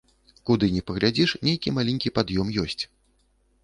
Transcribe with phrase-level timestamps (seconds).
[0.49, 2.83] Куды ні паглядзіш, нейкі маленькі пад'ём ёсць.